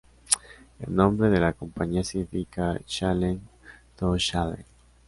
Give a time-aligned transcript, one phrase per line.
[0.79, 3.43] El nombre de la compañía significa "Challenge
[3.97, 4.65] To Challenge".